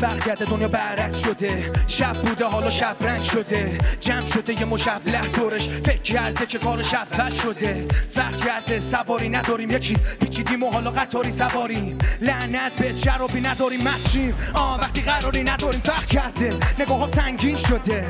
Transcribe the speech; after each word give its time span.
کرده 0.00 0.44
دنیا 0.44 0.68
برعکس 0.68 1.18
شده. 1.18 1.72
شب 1.86 2.22
بوده 2.22 2.44
حالا 2.44 2.70
شب 2.70 2.96
رنگ 3.00 3.22
شده. 3.22 3.78
جمع 4.00 4.24
شده 4.24 4.52
یه 4.60 4.64
مشبله 4.64 5.20
دورش 5.20 5.68
فکر 5.68 6.02
کرده 6.02 6.46
که 6.46 6.58
کارش 6.58 6.94
اول 6.94 7.30
شده. 7.30 7.86
فرق 8.10 8.44
کرده 8.44 8.80
سواری 8.80 9.28
نداریم. 9.28 9.70
یکی 9.70 9.96
پیچیدیم 10.20 10.62
و 10.62 10.70
حالا 10.70 10.90
قطاری 10.90 11.30
سواریم. 11.30 11.98
لعنت 12.20 12.72
به 12.72 12.92
جرابی 12.92 13.40
نداریم 13.40 13.80
مچیم. 13.88 14.34
آه 14.54 14.80
وقتی 14.80 15.00
قراری 15.00 15.44
نداریم. 15.44 15.80
فرق 15.80 16.06
کرده. 16.06 16.58
نگاه 16.78 16.98
ها 16.98 17.08
سنگین 17.08 17.56
شده. 17.56 18.06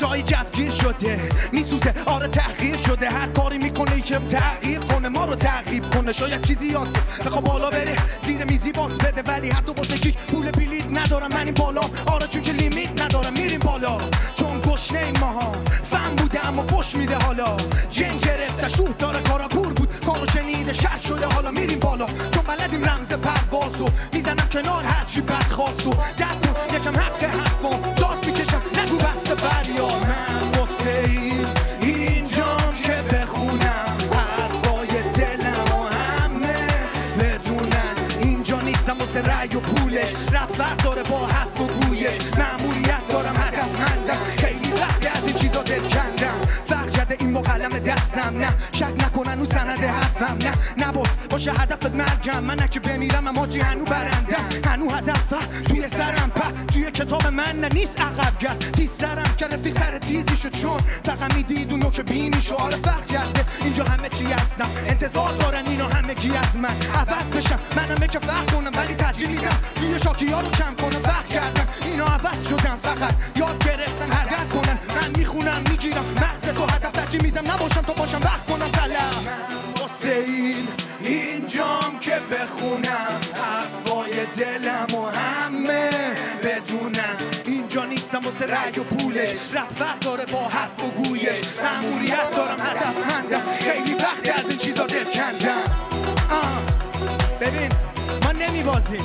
دایی 0.00 0.22
جفگیر 0.22 0.70
شده. 0.70 1.20
میسوزه. 1.52 1.94
آره 2.06 2.28
تغییر 2.28 2.76
شده. 2.76 3.10
هر 3.10 3.28
کاری 3.28 3.58
می‌کنه 3.58 4.00
که 4.00 4.18
تغییر. 4.18 4.67
رو 5.28 5.34
تغییر 5.34 5.82
کنه. 5.88 6.12
شاید 6.12 6.42
چیزی 6.46 6.66
یاد 6.66 6.88
بخوا 7.26 7.40
بالا 7.40 7.70
بره. 7.70 7.96
زیر 8.20 8.44
میزی 8.44 8.72
باز 8.72 8.98
بده 8.98 9.22
ولی 9.22 9.50
حتی 9.50 9.72
واسه 9.72 9.96
کیک 9.96 10.16
پول 10.16 10.50
بلیت 10.50 10.84
ندارم. 10.92 11.32
من 11.32 11.44
این 11.44 11.54
بالا 11.54 11.80
آره 12.06 12.26
چون 12.26 12.42
که 12.42 12.52
لیمیت 12.52 13.02
ندارم. 13.02 13.32
میریم 13.32 13.60
بالا. 13.60 13.98
چون 14.34 14.60
گشنه 14.60 14.98
این 14.98 15.18
ماها 15.20 15.52
فهم 15.90 16.16
بوده 16.16 16.46
اما 16.48 16.62
فش 16.62 16.94
میده 16.94 17.16
حالا. 17.16 17.56
جن 17.90 18.18
گرفته 18.18 18.68
شوه 18.68 18.94
داره 18.98 19.20
کارا 19.20 19.48
کور 19.48 19.72
بود. 19.72 19.88
کارو 20.06 20.26
شنیده 20.26 20.72
شر 20.72 20.98
شده 21.08 21.26
حالا 21.26 21.50
میریم 21.50 21.78
بالا. 21.78 22.06
چون 22.06 22.42
بلدیم 22.48 22.84
رمز 22.84 23.12
پروازو 23.12 23.86
می‌زنم 24.12 24.48
کنار 24.52 24.84
هرچی 24.84 25.20
بد 25.20 25.50
خواستو 25.50 25.90
درد 26.18 26.46
کن 26.46 26.76
یکم 26.76 26.96
حق 26.96 27.24
واسه 39.18 39.32
رأی 39.32 39.48
و 39.48 39.60
پولش. 39.60 40.12
داره 40.84 41.02
با 41.02 41.26
حرف 41.26 41.60
و 41.60 41.66
گویش. 41.66 42.38
معمولیت 42.38 43.08
دارم 43.08 43.36
هدف 43.36 43.68
مندم 43.80 44.18
خیلی 44.36 44.72
وقت 44.72 45.16
از 45.16 45.24
این 45.24 45.34
چیزا 45.34 45.62
دل 45.62 45.80
کندم 45.80 46.40
فرق 46.64 47.16
این 47.20 47.32
با 47.32 47.40
قلم 47.40 47.78
دستم. 47.78 48.38
نه 48.38 48.48
شک 48.72 48.84
نکنن 48.84 49.32
اون 49.32 49.46
سند 49.46 49.84
حرفم 50.18 50.38
نه 50.48 50.86
نباس 50.86 51.16
باشه 51.30 51.52
هدفت 51.52 51.94
مرگم. 51.94 52.44
من 52.44 52.68
که 52.68 52.80
بمیرم 52.80 53.26
اما 53.26 53.44
هنو 53.44 53.84
برندم. 53.84 54.70
هنو 54.70 54.90
هدف 54.90 55.34
توی 55.68 55.88
سرم 55.88 56.30
په 56.34 56.72
توی 56.72 56.90
کتاب 56.90 57.26
من 57.26 57.60
نه 57.60 57.68
نیست 57.68 58.00
عقب 58.00 58.38
گرد 58.38 58.70
تیز 58.72 58.90
سرم 58.90 59.34
که 59.36 59.46
رفی 59.46 59.72
سر 59.72 59.98
تیزی 59.98 60.36
شد 60.36 60.50
چون. 60.50 60.78
فقط 61.04 61.34
می‌دید 61.34 61.70
اونو 61.70 61.90
که 61.90 62.02
بینی 62.02 62.38
آره 62.58 62.76
فرق 62.76 63.06
کرده. 63.06 63.44
اینجا 63.64 63.84
همه 63.84 64.08
چی 64.08 64.24
هستم. 64.32 64.70
انتظار 64.88 65.32
دارن 65.32 65.66
اینا 65.66 65.88
همه 65.88 66.14
گی 66.14 66.36
از 66.36 66.56
من. 66.56 66.76
عوض 66.94 67.30
بشم. 67.36 67.58
من 67.76 67.96
همه 67.96 68.08
که 68.08 68.18
فرق 68.18 68.50
کنم 68.50 68.70
ولی 68.76 68.94
ترجیح 68.94 69.28
میدم. 69.28 69.58
یه 69.92 69.98
شاکی 69.98 70.32
ها 70.32 70.40
رو 70.40 70.50
کم 70.50 70.74
کنم. 70.74 71.02
فرق 71.02 71.28
کردم. 71.28 71.68
اینا 71.84 72.04
عوض 72.04 72.48
شدن. 72.48 72.76
فقط 72.82 73.14
یاد 73.36 73.64
گرفتن 73.64 74.12
هدف 74.12 74.48
کنن. 74.48 74.78
من 74.96 75.18
می‌خونم 75.18 75.62
می‌گیرم. 75.70 76.04
مغز 76.16 76.54
تو 76.54 76.62
هدف 76.62 76.92
ترجیح 76.92 77.22
میدم. 77.22 77.50
نباشم 77.50 77.82
تو 77.82 77.92
باشم. 77.92 78.20
وقت 78.22 78.46
کنم. 78.46 78.68
سلام. 78.72 79.57
این 80.10 80.68
اینجام 81.04 81.98
که 82.00 82.20
بخونم 82.32 83.20
حرفای 83.34 84.26
دلم 84.36 85.00
و 85.00 85.06
همه 85.06 85.90
بدونم. 86.42 87.16
اینجا 87.44 87.84
نیستم 87.84 88.18
واسه 88.18 88.46
رأی 88.46 88.80
و 88.80 88.84
پولش 88.84 89.36
فرق 89.74 89.98
داره 89.98 90.24
با 90.24 90.48
حرف 90.48 90.84
و 90.84 90.90
گویش. 90.90 91.46
معمولیت 91.62 92.30
دارم 92.36 92.60
هدف 92.60 93.12
مندم. 93.12 93.42
خیلی 93.60 93.94
وقت 93.94 94.38
از 94.38 94.50
این 94.50 94.58
چیزا 94.58 94.86
دل 94.86 95.04
کندم. 95.04 95.70
ببین 97.40 97.72
ما 98.24 98.32
نمیبازیم. 98.32 99.02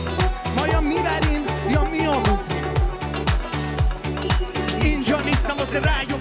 ما 0.57 0.67
یا 0.67 0.81
می‌بریم 0.81 1.45
یا 1.69 1.83
میآموزیم. 1.83 2.63
اینجا 4.81 5.21
نیستم 5.21 5.55
واسه 5.57 5.79
رأی 5.79 6.12